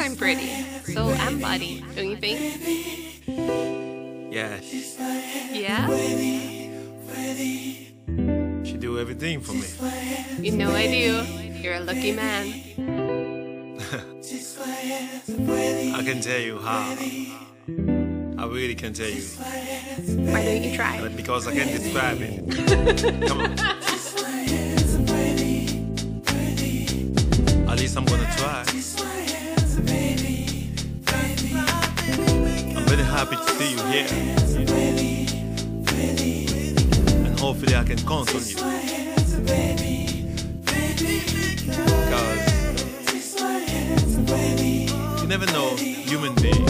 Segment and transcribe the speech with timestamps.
[0.00, 0.48] I'm pretty.
[0.92, 2.40] So I'm Buddy, don't you think?
[4.32, 4.60] Yeah,
[5.52, 5.86] Yeah?
[8.64, 9.66] she do everything for me.
[10.40, 11.22] You know I do.
[11.60, 12.46] You're a lucky man.
[15.94, 16.96] I can tell you how.
[18.38, 19.22] I really can tell you.
[19.22, 21.08] Why don't you try?
[21.08, 23.26] Because I can't describe it.
[23.28, 23.58] Come on.
[27.68, 28.64] At least I'm gonna try.
[29.78, 29.84] I'm
[32.86, 34.06] very happy to see you here.
[37.26, 38.56] And hopefully I can count on you.
[41.76, 42.50] Because
[45.20, 46.64] you never know human being.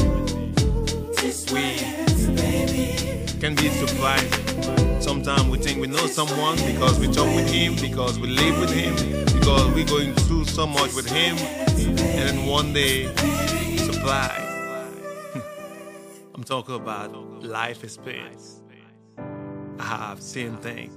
[1.53, 5.01] We can be surprising.
[5.01, 8.73] Sometimes we think we know someone because we talk with him, because we live with
[8.73, 11.37] him, because we're going through so much with him,
[11.79, 13.07] and then one day,
[13.77, 14.43] surprise.
[16.35, 18.63] I'm talking about life experience.
[19.79, 20.97] Ah, I have seen things.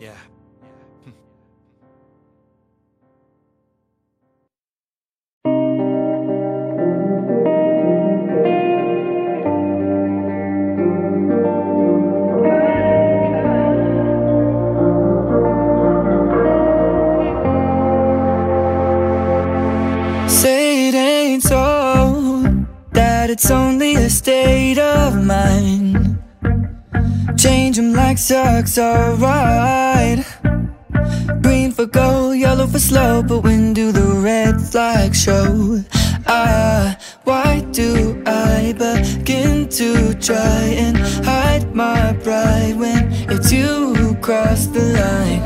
[0.00, 0.16] Yeah.
[27.40, 30.22] Change 'em like socks, alright
[31.40, 35.82] Green for go, yellow for slow But when do the red flags show?
[36.26, 44.16] Ah, why do I begin to try and hide my pride When it's you who
[44.16, 45.42] cross the line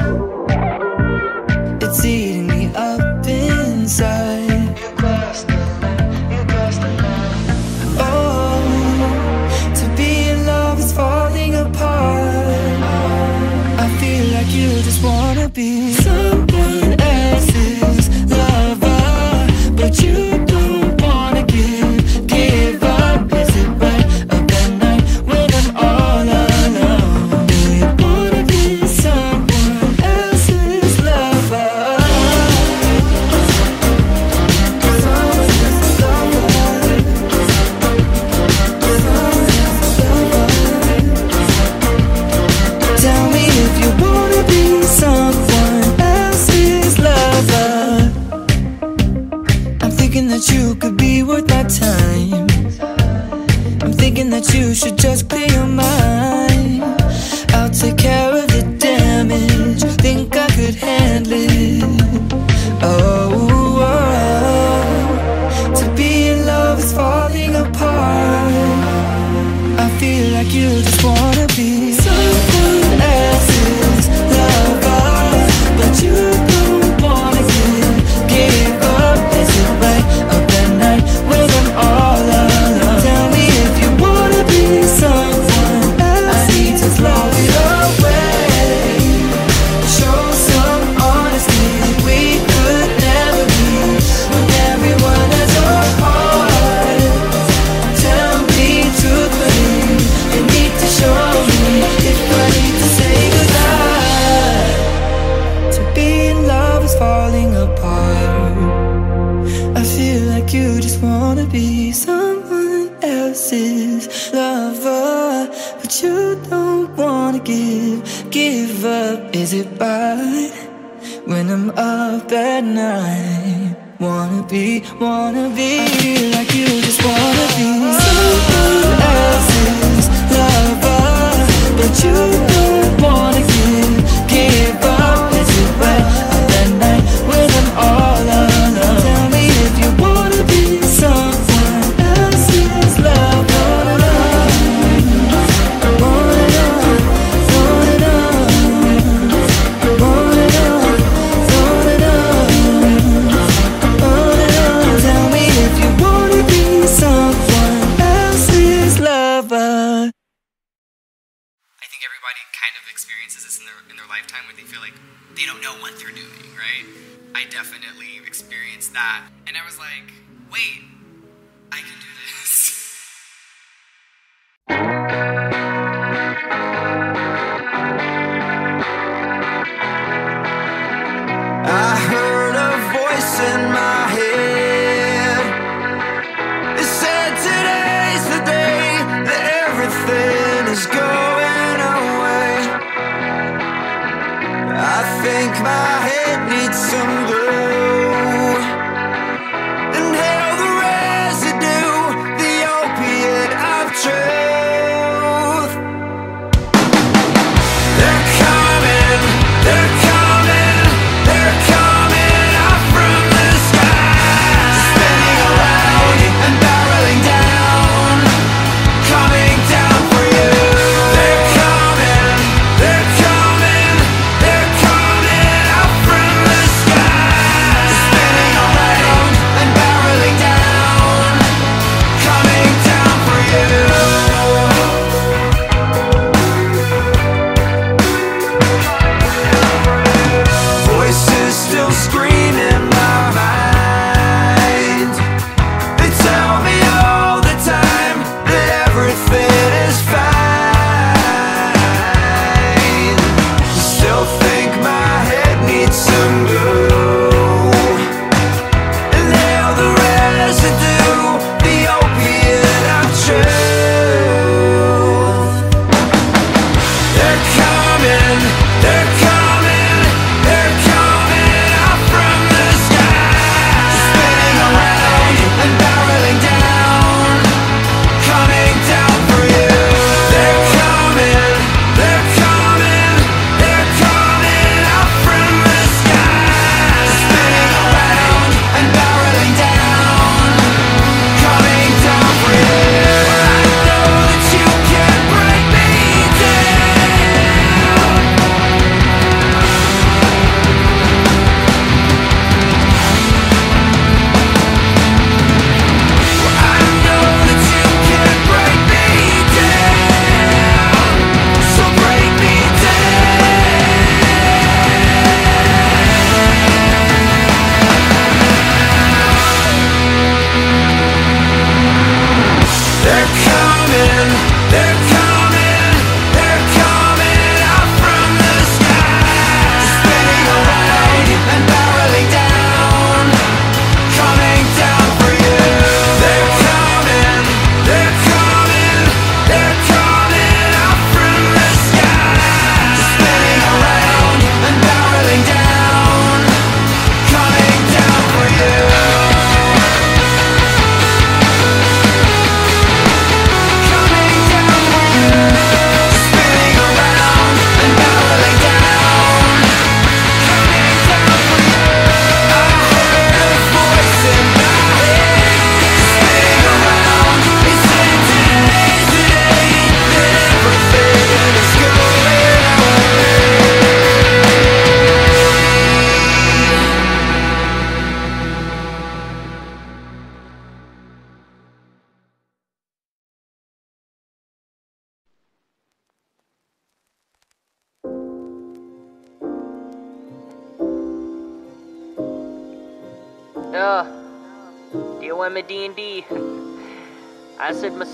[1.81, 4.44] It's eating me up inside.
[15.55, 20.34] Be someone else's lover, but you
[50.65, 52.47] you could be worth my time.
[53.83, 56.83] I'm thinking that you should just clear your mind.
[57.55, 59.83] I'll take care of the damage.
[60.05, 61.85] Think I could handle it.
[62.83, 63.54] Oh.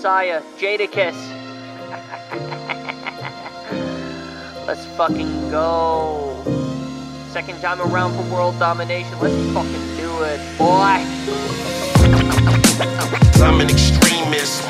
[0.01, 1.13] Messiah, Jadakiss.
[4.65, 6.41] Let's fucking go.
[7.29, 9.13] Second time around for world domination.
[9.19, 10.97] Let's fucking do it, boy.
[13.45, 14.63] I'm an extremist.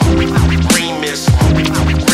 [0.51, 2.10] Extremist.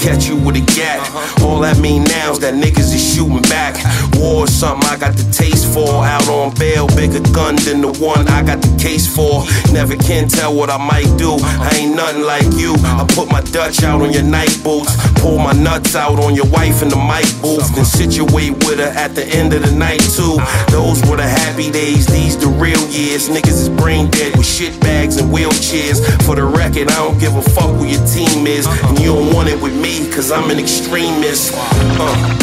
[0.00, 0.98] Catch you with a gat.
[1.42, 3.76] All that mean now is that niggas is shooting back.
[4.16, 6.04] War something I got the taste for.
[6.04, 9.44] Out on bail, bigger gun than the one I got the case for.
[9.72, 11.36] Never can tell what I might do.
[11.40, 12.74] I ain't nothing like you.
[12.80, 14.94] I put my Dutch out on your night boots.
[15.20, 17.66] Pull my nuts out on your wife in the mic booth.
[17.74, 20.38] Then situate with her at the end of the night too.
[20.70, 23.28] Those were the happy days, these the real years.
[23.28, 26.00] Niggas is brain dead with shit bags and wheelchairs.
[26.24, 28.66] For the record, I don't give a fuck who your team is.
[28.66, 31.52] And you don't want it with me, cause I'm an extremist.
[31.52, 32.38] Uh,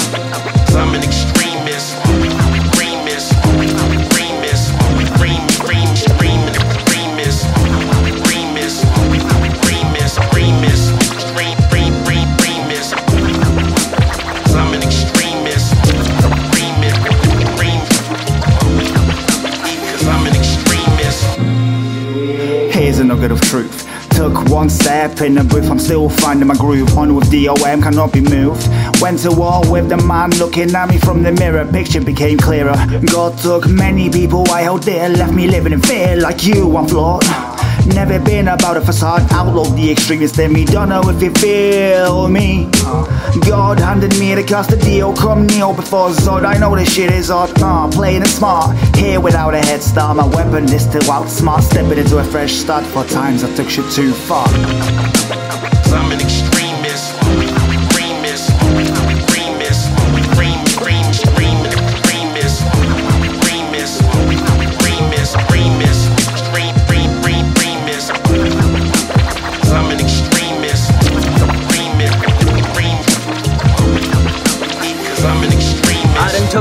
[0.66, 1.38] cause I'm an extremist.
[23.08, 23.77] Nugget of truth.
[24.18, 26.98] Took one step in the booth, I'm still finding my groove.
[26.98, 28.68] On with DOM, cannot be moved.
[29.00, 31.64] Went to war with the man looking at me from the mirror.
[31.72, 32.74] Picture became clearer.
[33.14, 36.76] God took many people I held dear, left me living in fear like you.
[36.76, 37.57] I'm flawed.
[37.86, 40.66] Never been about a facade, outlaw the extremist in me.
[40.66, 42.70] Don't know if you feel me.
[43.48, 46.46] God handed me the cast the deal, come kneel before Zod.
[46.46, 48.76] I know this shit is odd, uh, playing it smart.
[48.96, 51.62] Here without a head start, my weapon is to outsmart.
[51.62, 54.48] Stepping into a fresh start for times I took shit too far.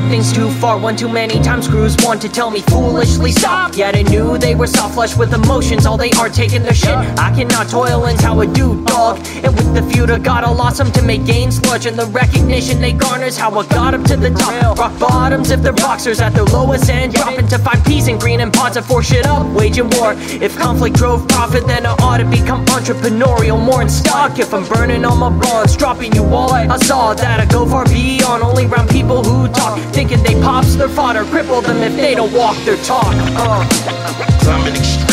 [0.08, 1.68] Things too far one too many times.
[1.68, 3.76] crews want to tell me foolishly stop.
[3.76, 5.86] Yet I knew they were soft flesh with emotions.
[5.86, 6.96] All they are taking their shit.
[7.18, 9.18] I cannot toil and how I do, dog.
[9.44, 11.86] And with the feud, I got a loss 'em to make gains sludge.
[11.86, 14.78] And the recognition they garner's how I got up to the top.
[14.78, 17.14] Rock bottoms if they're boxers at their lowest end.
[17.14, 19.46] Dropping to five peas and green and pots and four shit up.
[19.48, 20.14] Waging war.
[20.46, 23.58] If conflict drove profit, then I ought to become entrepreneurial.
[23.58, 25.76] More in stock if I'm burning all my bonds.
[25.76, 26.52] Dropping you all.
[26.52, 28.42] I saw that I go far beyond.
[28.42, 29.78] Only around people who talk.
[29.96, 31.24] Thinking they pops their fodder.
[31.24, 33.14] Cripple them if they don't walk their talk.
[33.14, 33.66] Uh.
[34.46, 35.05] I'm an extremist.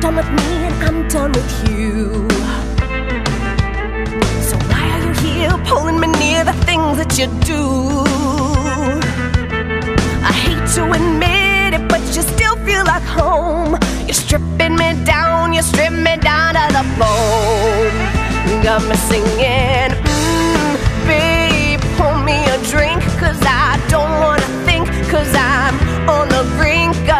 [0.00, 2.26] done with me and I'm done with you.
[4.48, 8.04] So why are you here pulling me near the things that you do?
[10.24, 13.76] I hate to admit it, but you still feel like home.
[14.06, 17.96] You're stripping me down, you strip me down to the bone.
[18.62, 25.32] Got me singing, mm, babe, pour me a drink, cause I don't wanna think, cause
[25.34, 25.74] I'm
[26.08, 27.19] on the brink of.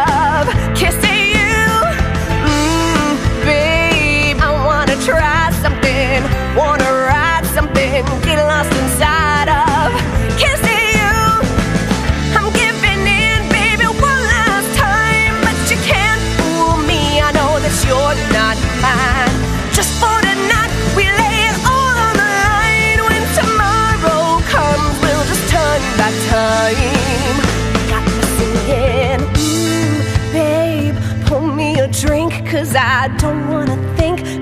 [34.01, 34.40] think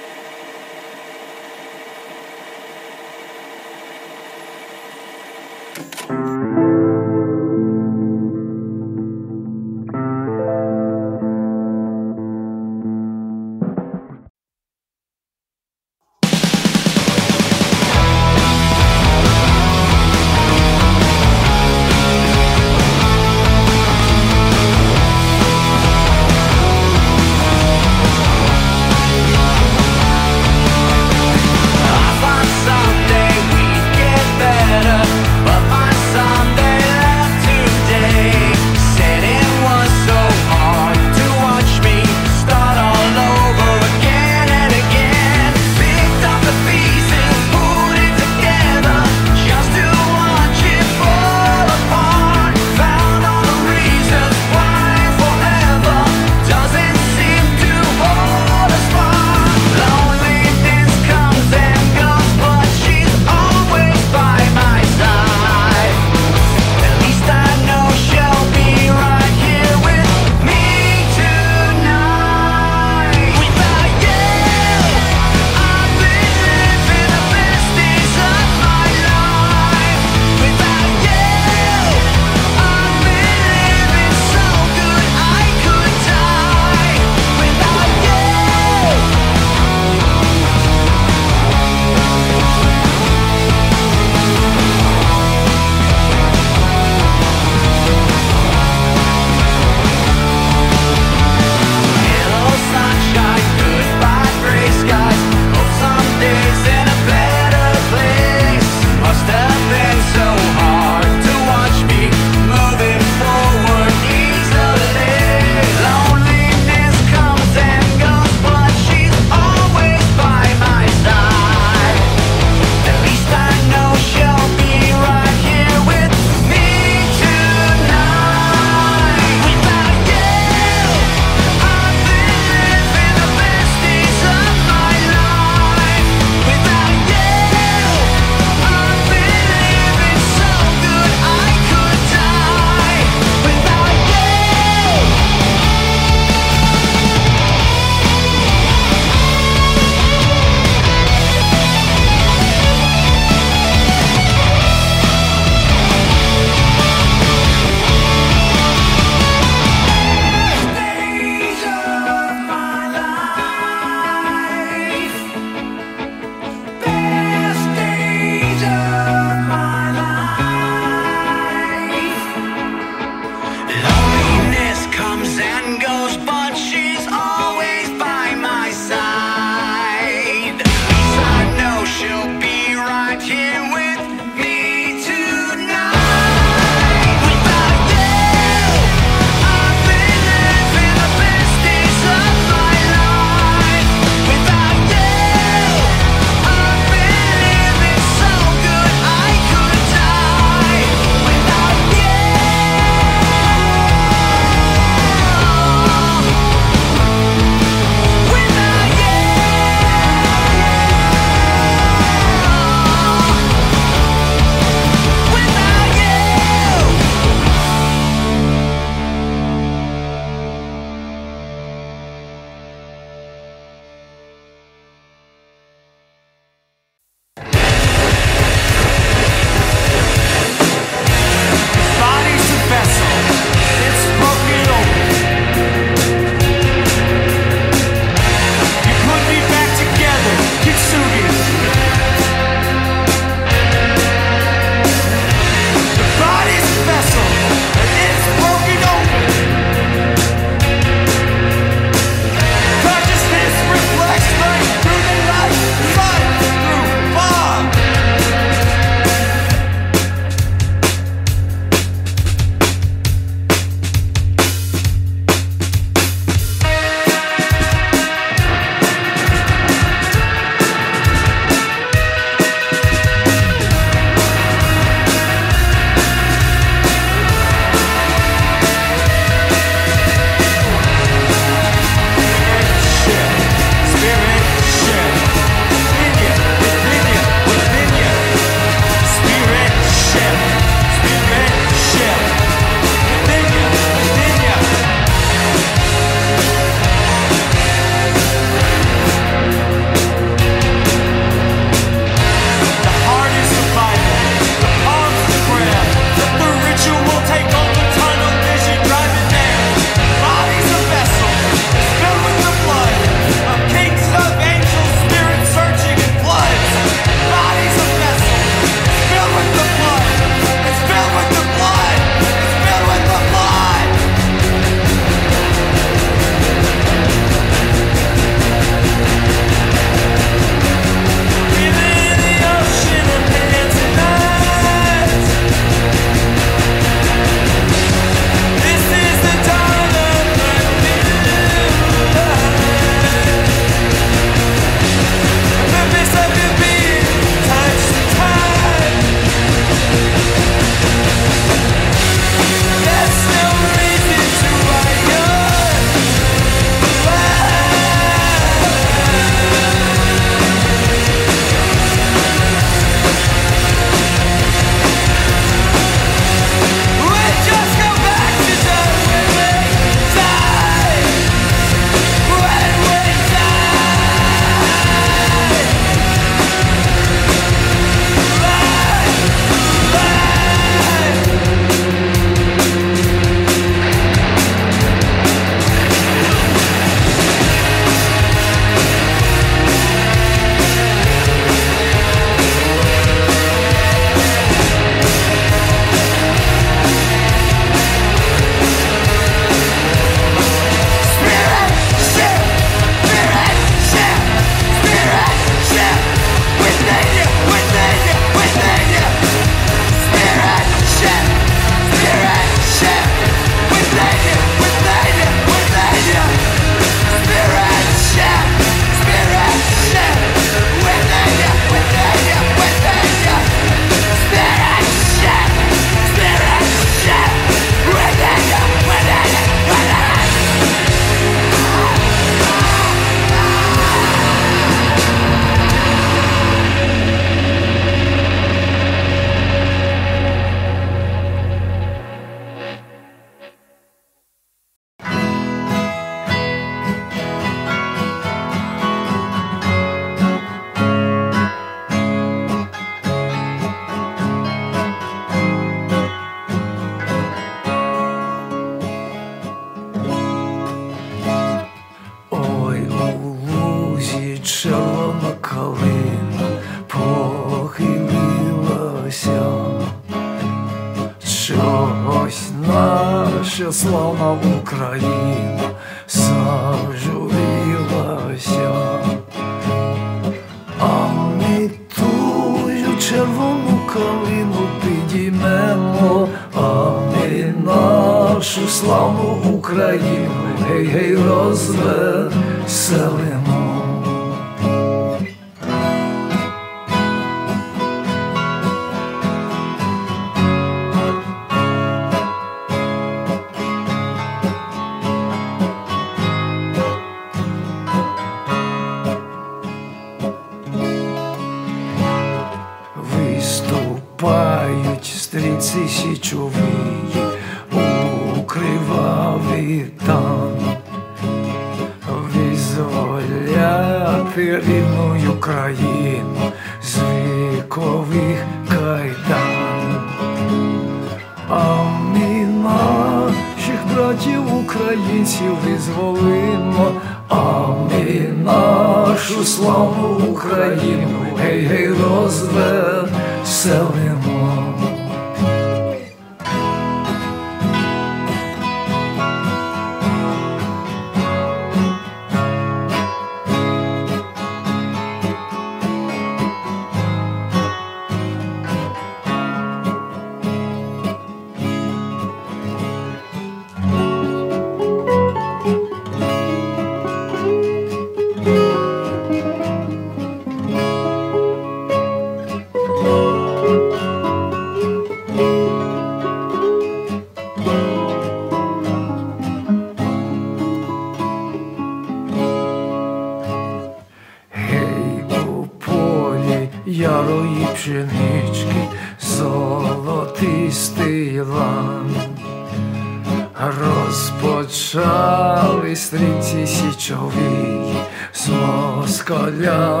[597.11, 600.00] deixa ouvir só se.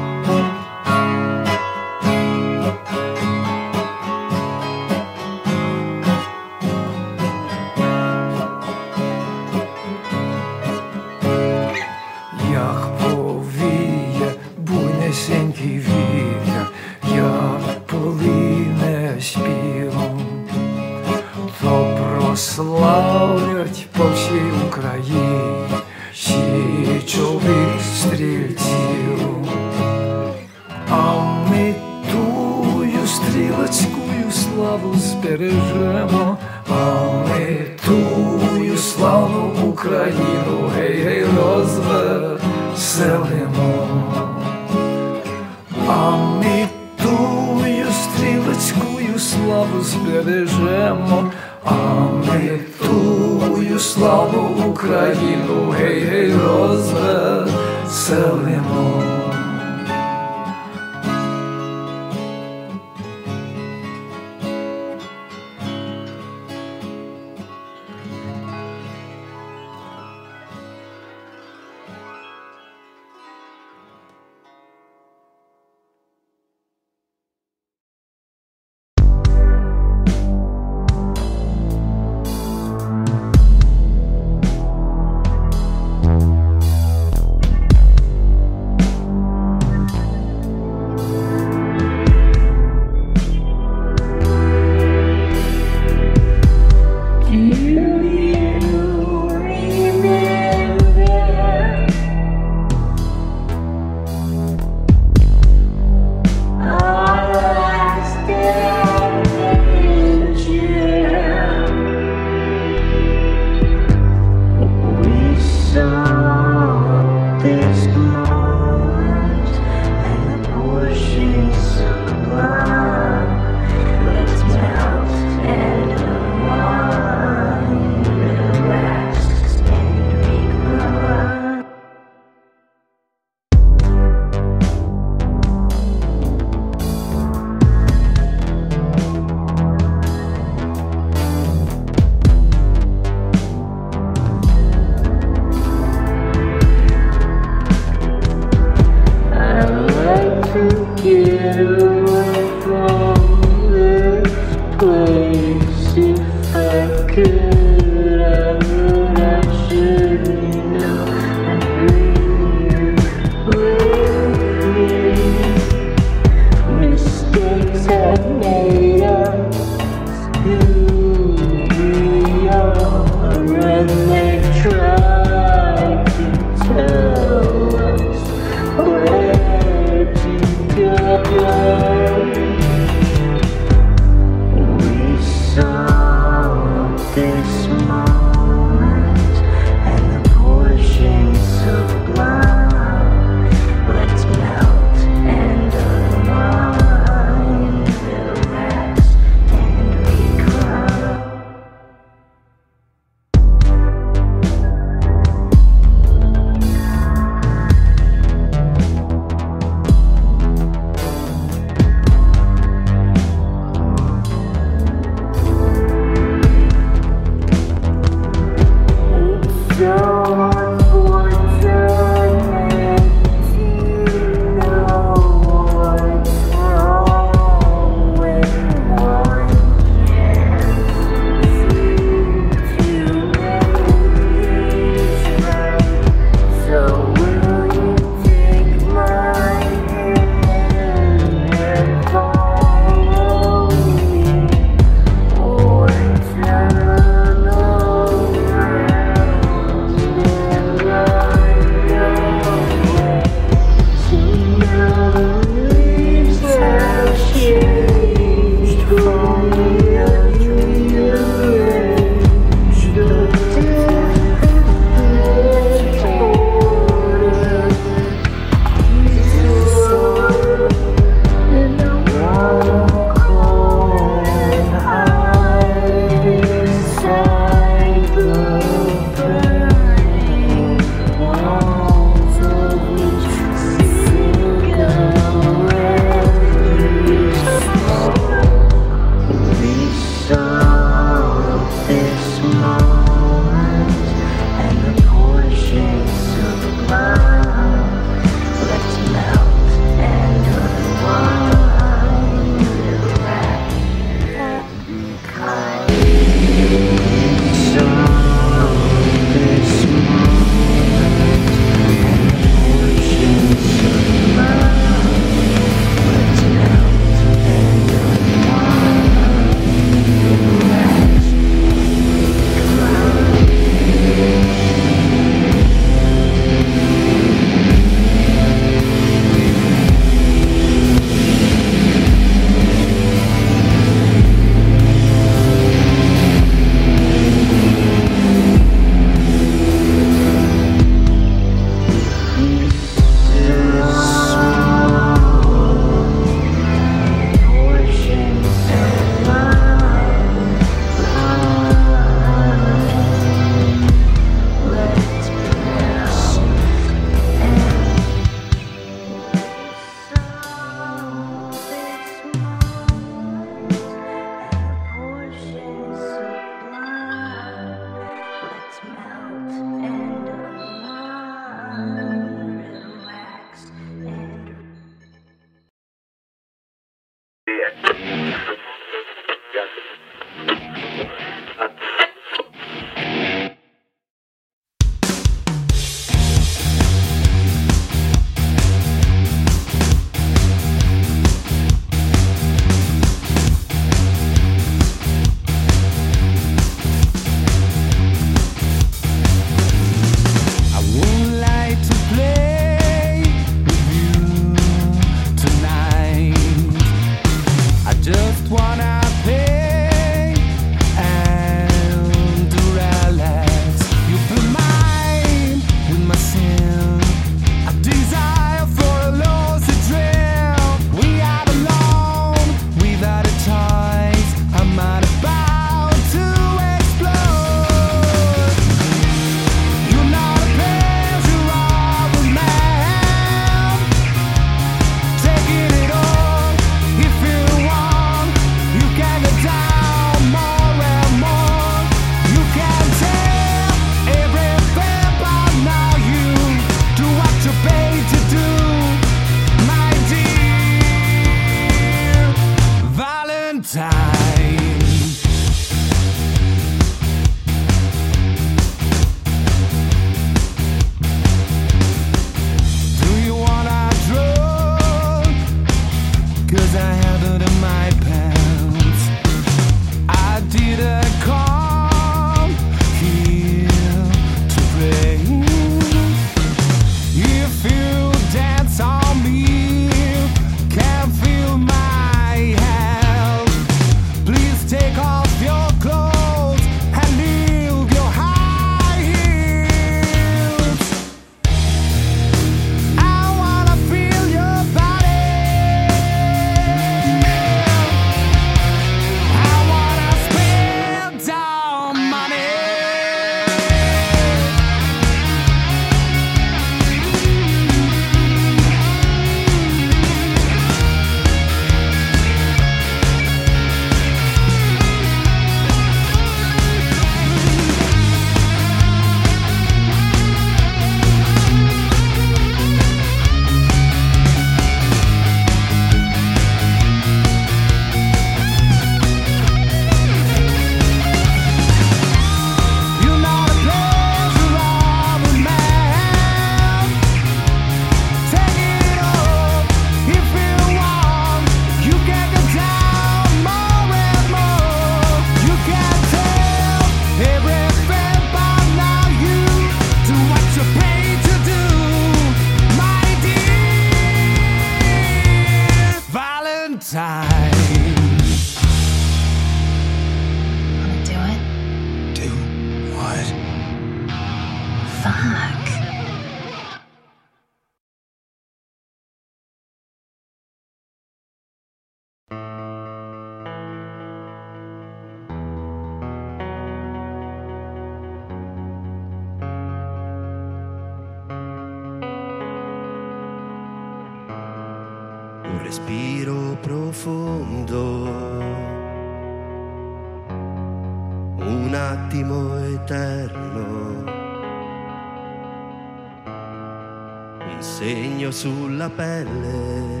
[598.42, 600.00] sulla pelle.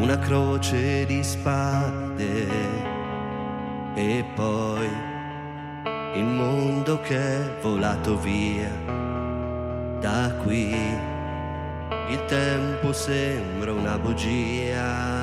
[0.00, 2.46] Una croce di spade
[3.94, 4.88] e poi
[6.14, 8.72] il mondo che è volato via
[10.00, 10.74] da qui.
[12.08, 15.17] Il tempo sembra una bugia.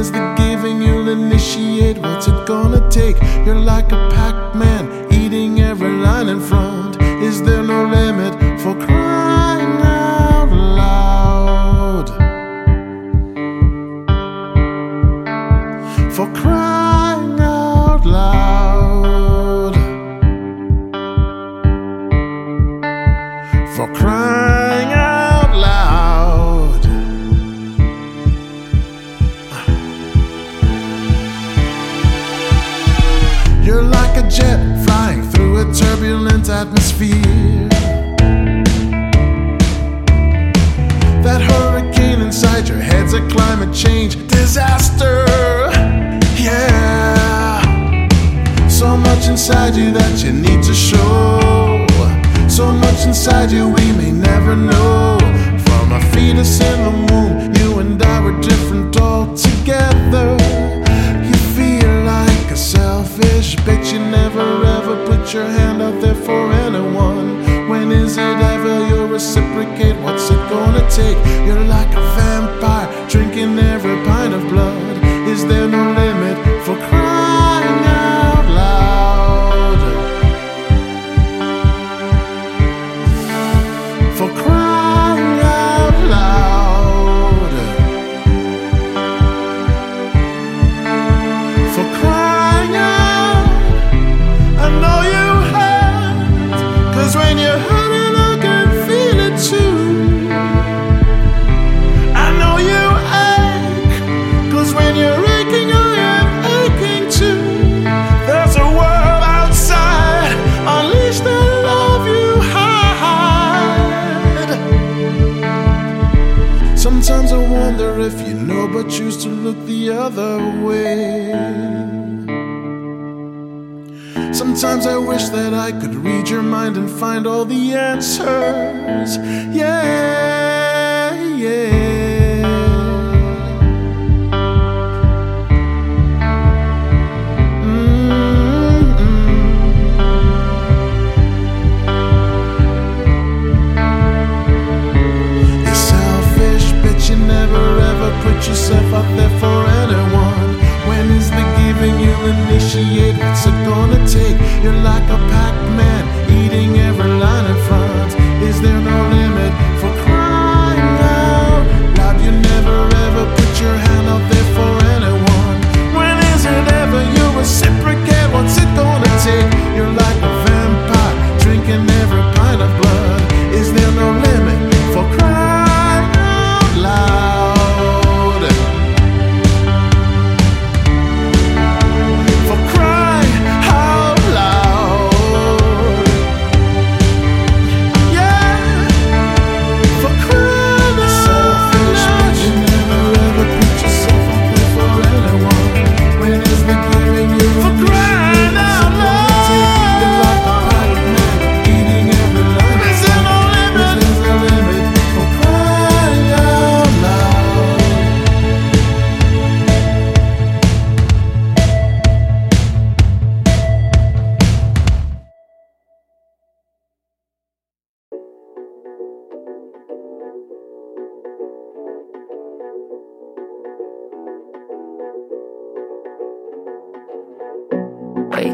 [0.00, 1.98] is the giving, you'll initiate.
[1.98, 3.16] What's it gonna take?
[3.44, 4.89] You're like a Pac Man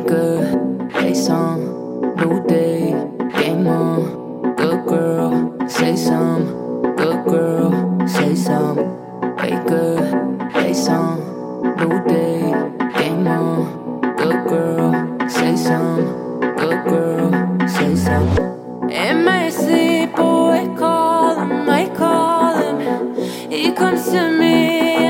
[0.07, 1.61] good Play some
[2.16, 2.90] new day
[3.38, 4.54] Game on.
[4.57, 6.92] Good girl Say some.
[6.96, 8.76] Good girl Say some.
[9.36, 11.18] Play good Play some.
[11.78, 12.40] New day
[12.98, 14.00] Game on.
[14.16, 16.40] Good girl Say some.
[16.57, 18.90] Good girl Say some.
[18.90, 23.50] In my sleep boy call him I call him.
[23.50, 25.05] He comes to me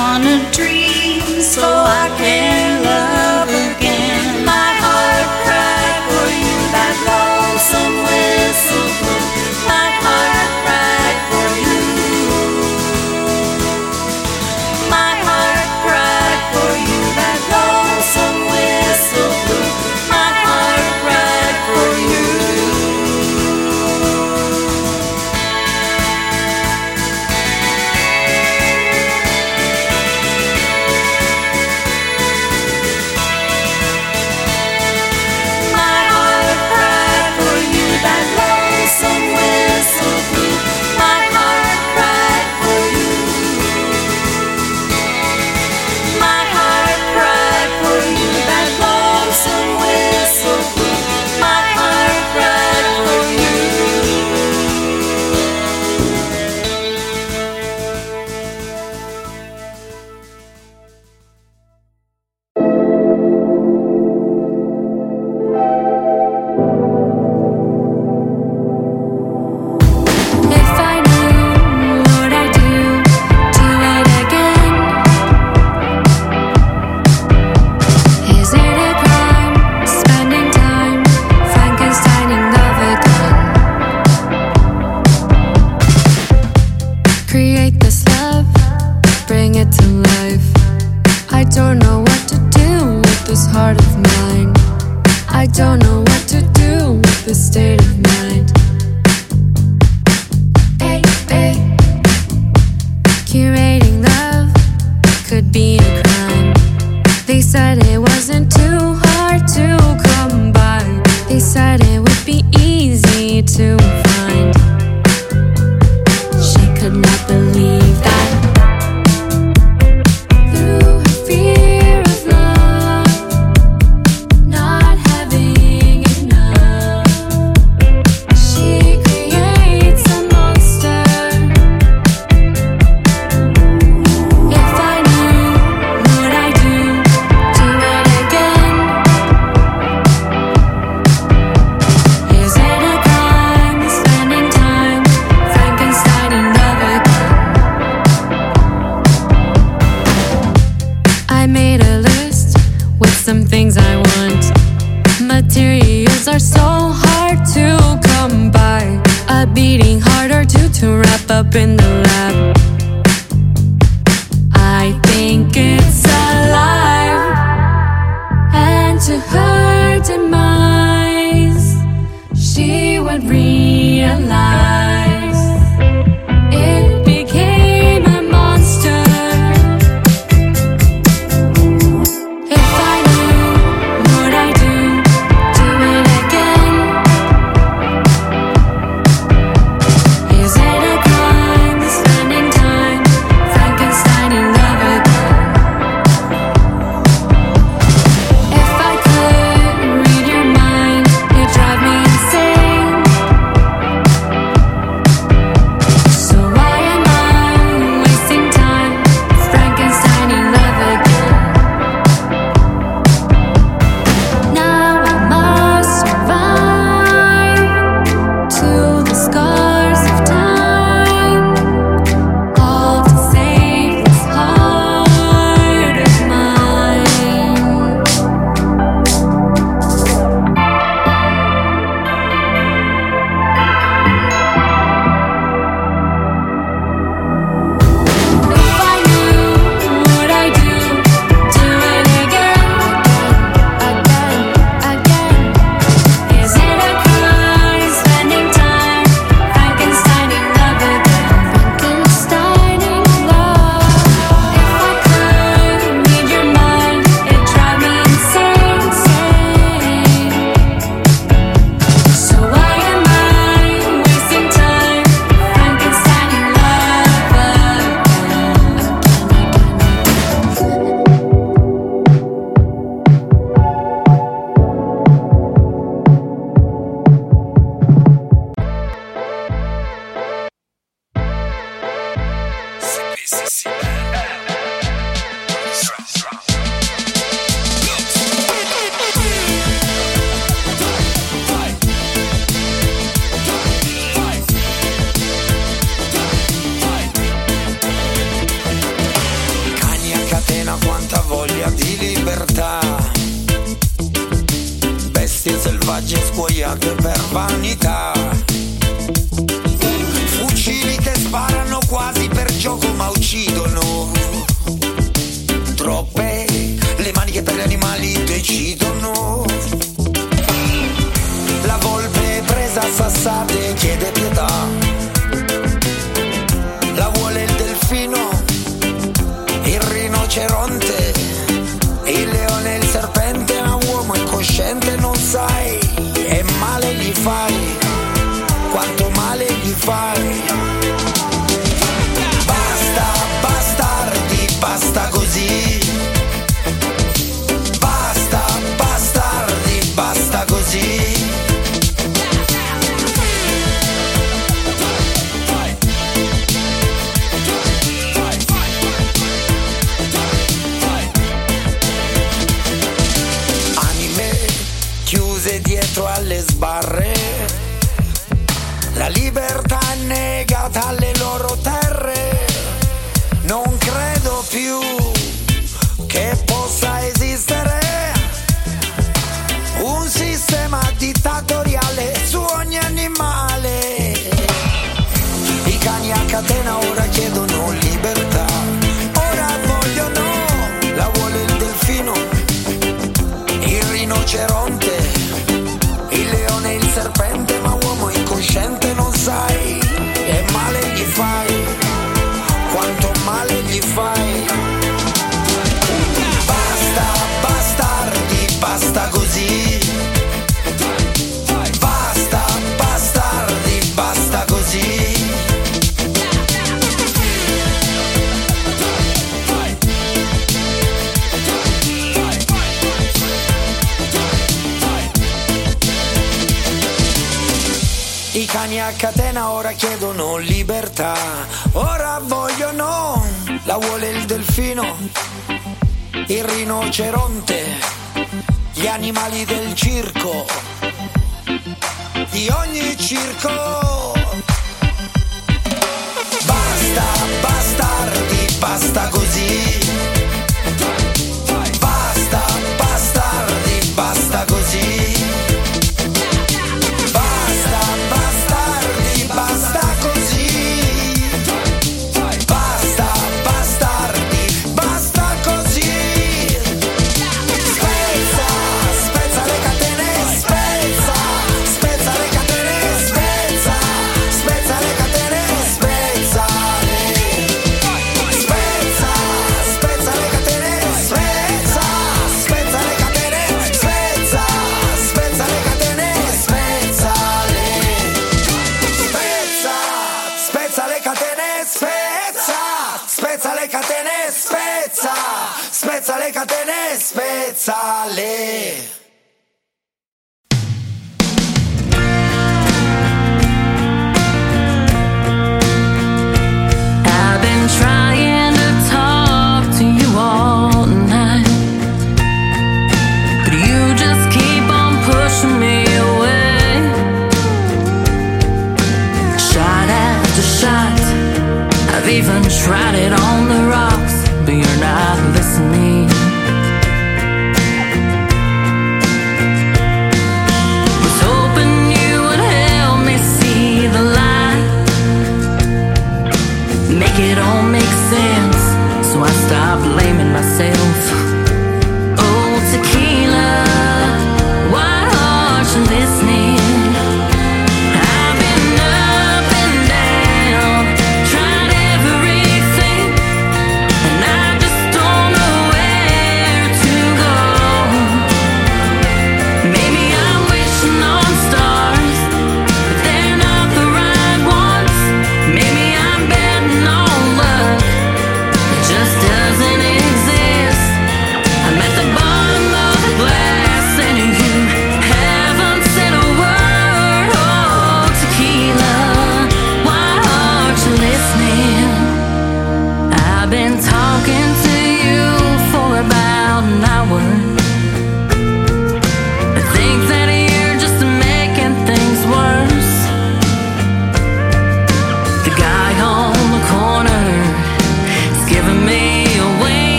[0.00, 1.20] wanna dream
[1.54, 1.66] so
[2.00, 2.49] I can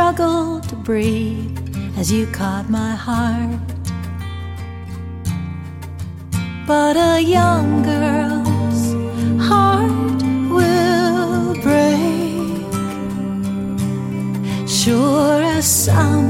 [0.00, 1.58] struggled to breathe
[1.98, 3.60] as you caught my heart.
[6.66, 8.82] But a young girl's
[9.46, 10.22] heart
[10.54, 12.66] will break,
[14.66, 16.29] sure as some.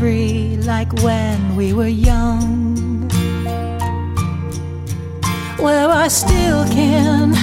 [0.00, 3.06] free like when we were young,
[5.58, 7.39] where I still can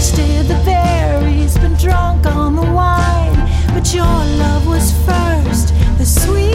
[0.00, 3.36] tasted the berries, been drunk on the wine.
[3.74, 6.49] But your love was first, the sweet.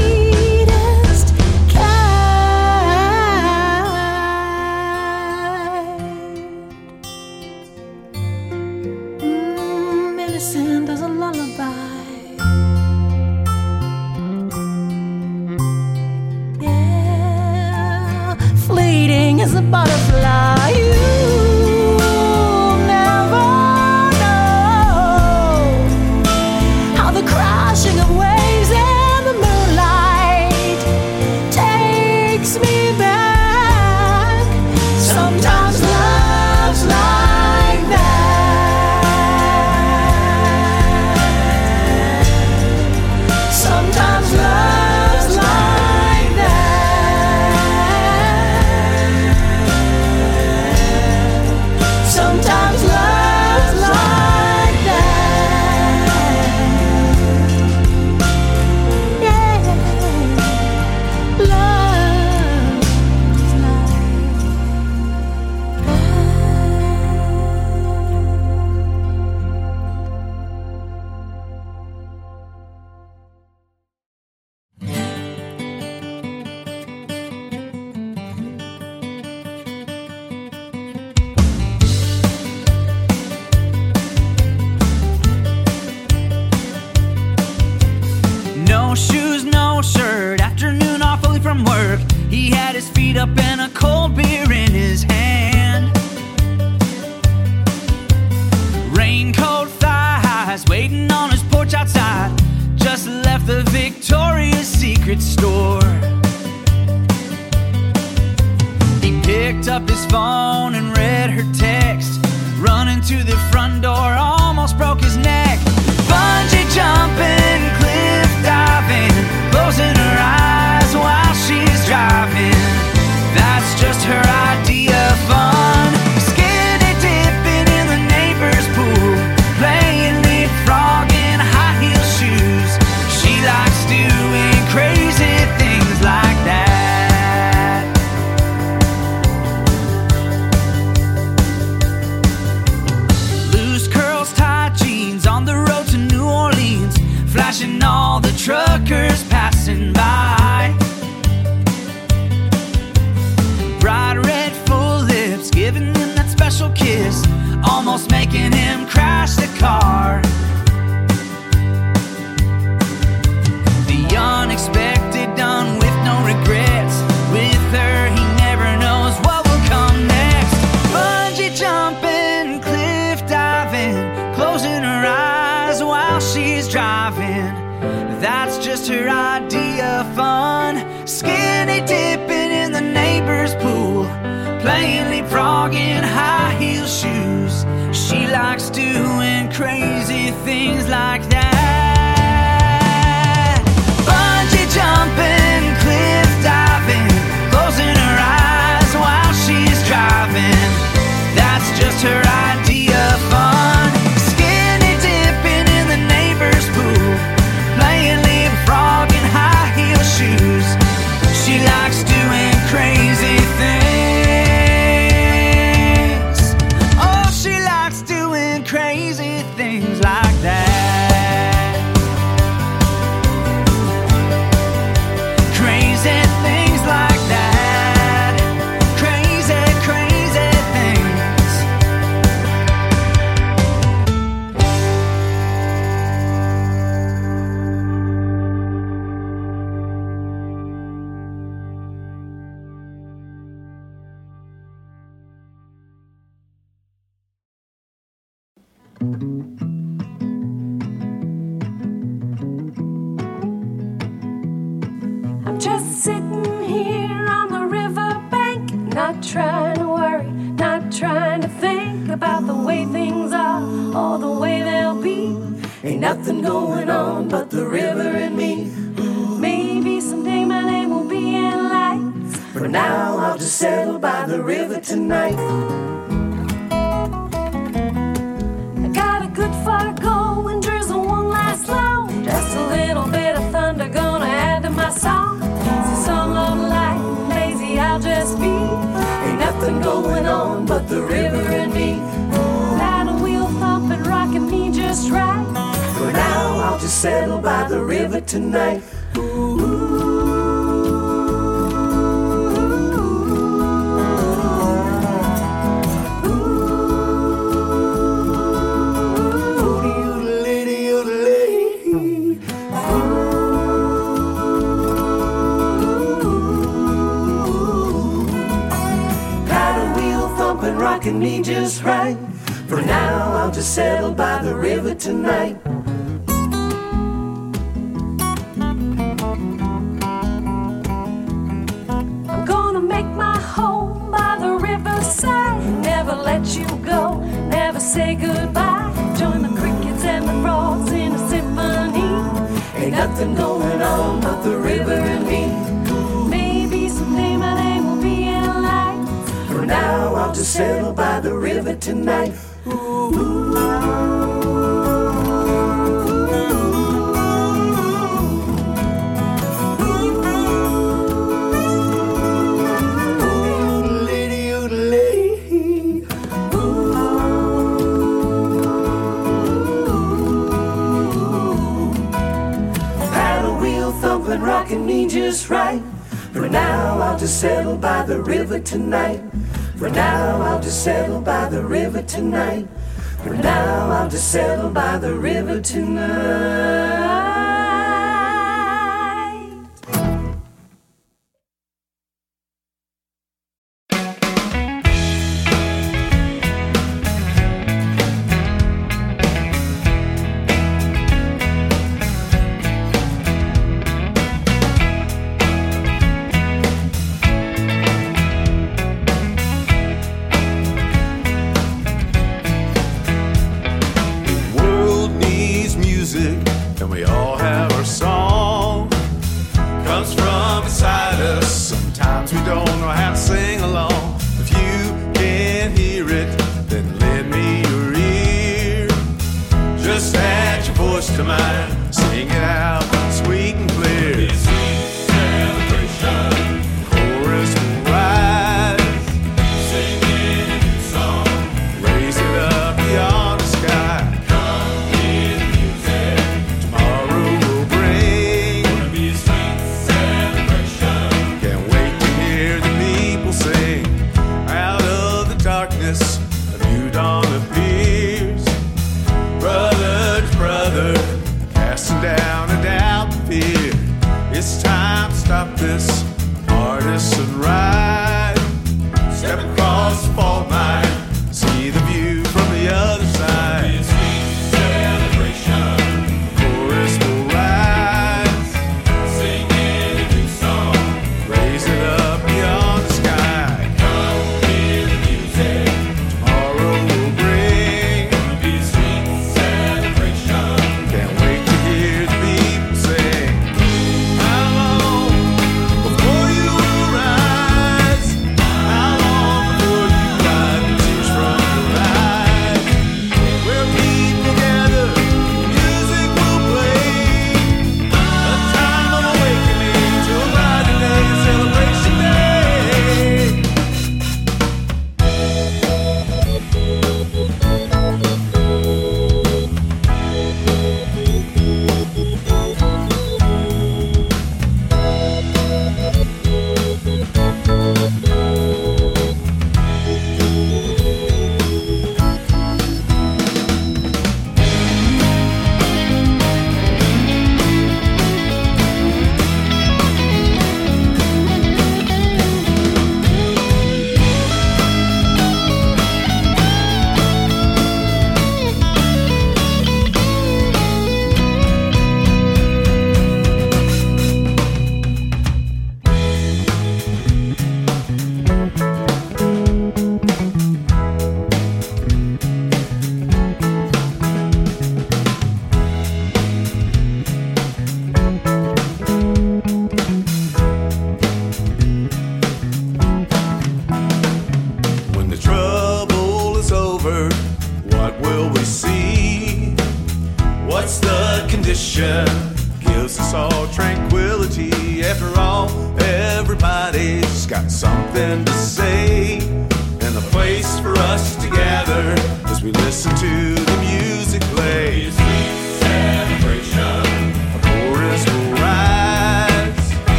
[385.26, 386.35] River tonight.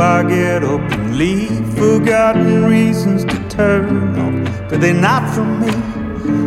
[0.00, 1.74] I get up and leave?
[1.74, 5.72] Forgotten reasons to turn off, but they're not for me.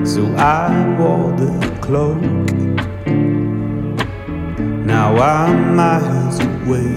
[0.05, 2.21] So I wore the cloak.
[4.85, 6.93] Now I'm miles away.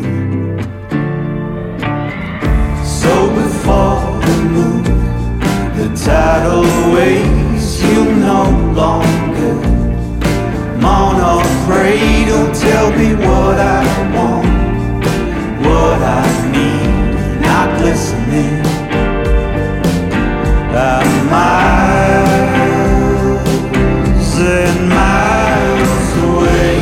[2.85, 4.83] So before the moon,
[5.77, 6.63] the tidal
[6.95, 9.55] waves, you no longer
[10.81, 12.25] mourn or pray.
[12.25, 13.85] Don't tell me what I
[14.15, 14.47] want,
[15.67, 16.36] what I
[17.77, 17.83] need.
[17.83, 18.67] Not listening.
[20.75, 22.39] I'm miles
[24.39, 26.77] and miles away.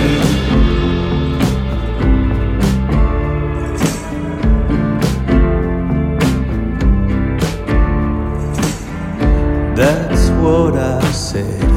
[9.75, 11.71] That's what I said.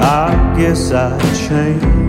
[0.00, 2.03] I guess I changed.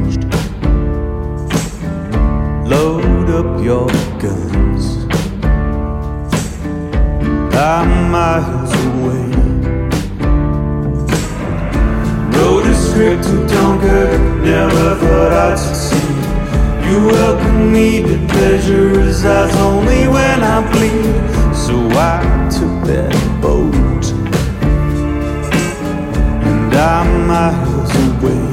[3.65, 3.87] Your
[4.21, 5.07] guns.
[7.55, 9.25] I'm miles away.
[12.33, 16.17] Wrote a script to Dunkirk, never thought I'd succeed.
[16.85, 21.15] You welcome me, but pleasure resides only when I bleed.
[21.65, 21.75] So
[22.13, 22.21] I
[22.55, 24.05] took that boat,
[26.49, 28.45] and I'm miles away.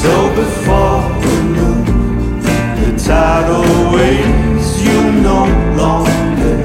[0.00, 0.87] So before
[3.08, 6.56] waves, you no longer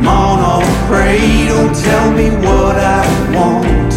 [0.00, 1.46] mourn or pray.
[1.48, 3.92] Don't tell me what I want,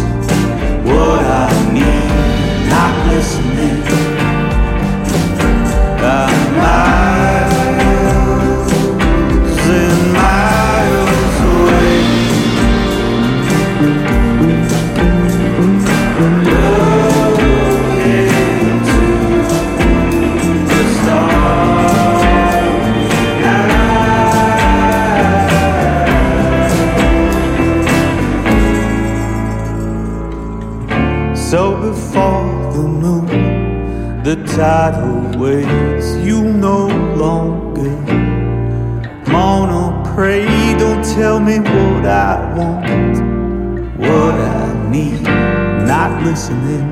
[0.84, 2.68] what I need.
[2.68, 3.82] Not listening.
[6.04, 7.01] I'm
[34.34, 36.86] the tidal waves, you no
[37.16, 37.90] longer
[39.30, 40.46] mourn pray.
[40.78, 43.18] Don't tell me what I want,
[43.98, 45.20] what I need.
[45.86, 46.88] Not listening.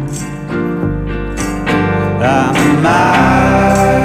[2.21, 4.00] I'm miles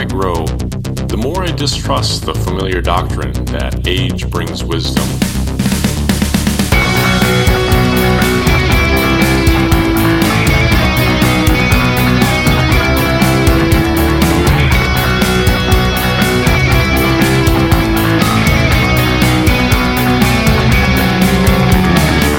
[0.00, 5.04] I grow, the more I distrust the familiar doctrine that age brings wisdom.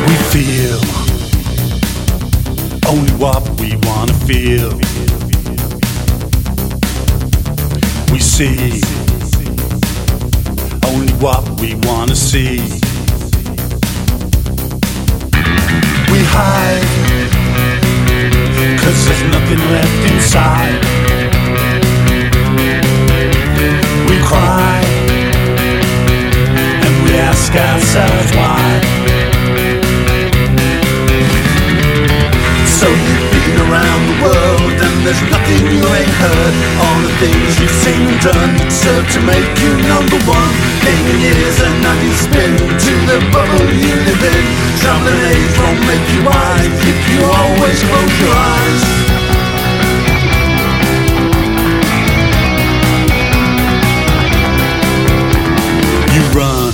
[0.07, 0.79] We feel
[2.89, 4.90] only what we wanna feel.
[8.41, 8.81] See
[10.89, 12.57] only what we wanna see.
[16.11, 16.87] We hide,
[18.81, 20.81] cause there's nothing left inside.
[24.09, 24.81] We cry,
[26.85, 28.65] and we ask ourselves why.
[32.79, 36.53] So you've been around the world there's nothing you ain't heard.
[36.83, 40.53] All the things you've seen done serve to make you number one.
[40.85, 44.45] Eighty years and you spin to the bubble you live in.
[44.81, 48.83] Traveling age won't make you wise if you always close your eyes.
[56.13, 56.73] You run,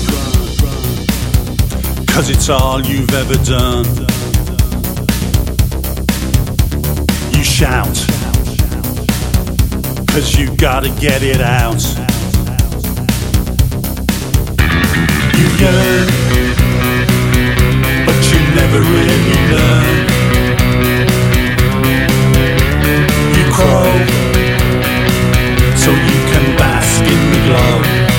[2.07, 3.85] cause it's all you've ever done.
[7.33, 8.06] You shout,
[10.19, 11.79] cause you gotta get it out.
[15.37, 16.07] You yearn,
[18.03, 19.97] but you never really learn.
[23.37, 23.93] You crow,
[25.75, 28.16] so you can bask in the glow.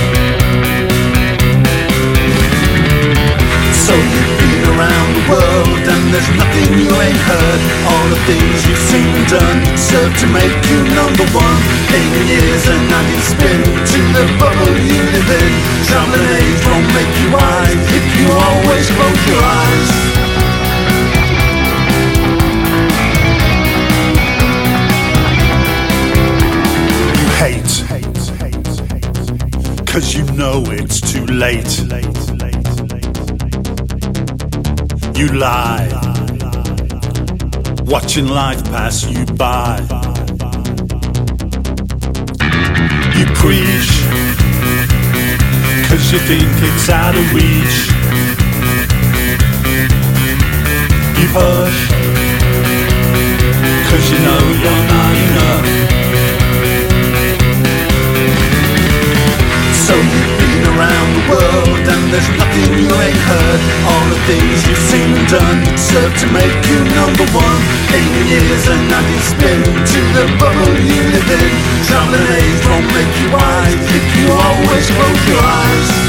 [4.78, 7.60] Around the world and there's nothing you ain't heard.
[7.90, 11.58] All the things you've seen and done serve to make you number one.
[11.90, 15.52] Eighty years and now you spin to the bubble you live in.
[15.82, 19.90] Traveling age won't make you wise if you always close your eyes.
[27.18, 27.74] You hate,
[29.86, 32.27] cause you know it's too late.
[35.18, 35.88] You lie,
[37.86, 39.80] watching life pass you by.
[43.16, 43.90] You preach,
[45.88, 47.76] cause you think it's out of reach.
[51.18, 51.78] You push,
[53.90, 55.77] cause you know you're not enough.
[59.88, 63.60] So you've been around the world and there's nothing you ain't heard.
[63.88, 67.60] All the things you've seen and done serve to make you number one.
[68.28, 71.52] Years and now you spin to the bubble you live in.
[71.88, 76.07] Traveling age won't make you wise if you always close your eyes.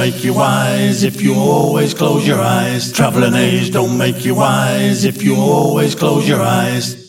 [0.00, 2.90] Make you wise if you always close your eyes.
[2.90, 6.99] Traveling age don't make you wise if you always close your eyes.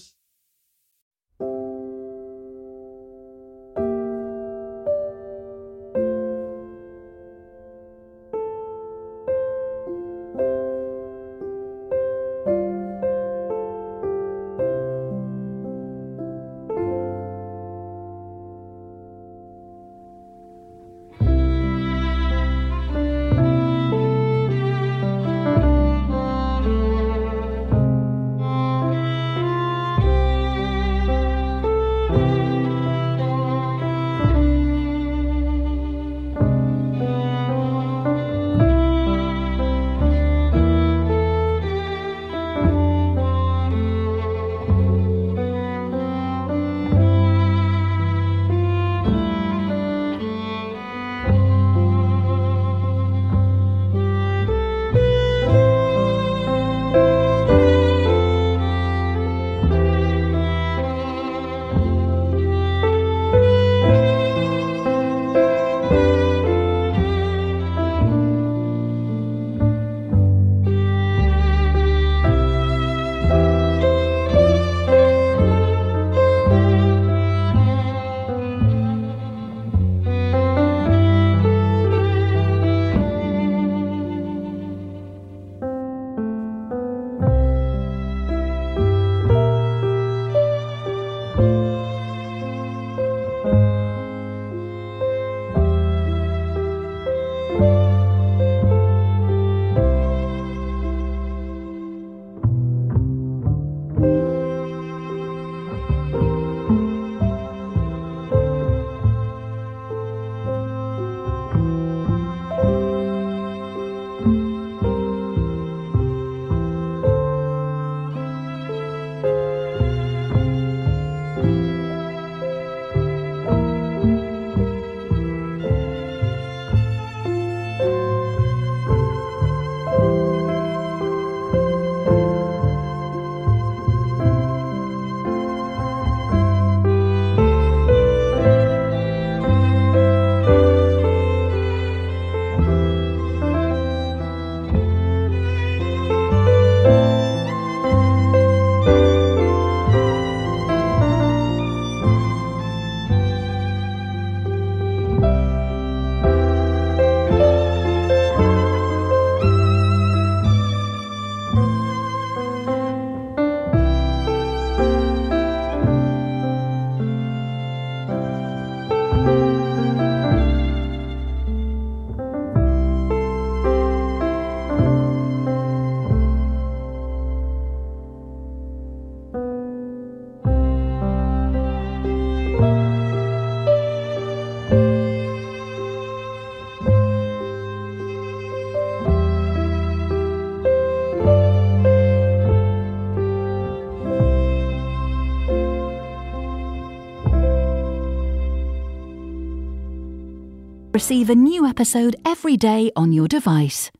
[201.11, 203.91] Receive a new episode every day on your device.